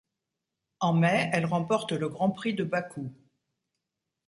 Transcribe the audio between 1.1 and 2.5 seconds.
elle remporte le Grand